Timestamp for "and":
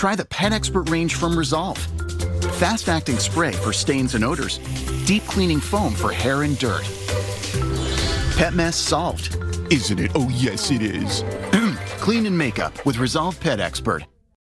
4.14-4.24, 6.42-6.58, 12.24-12.38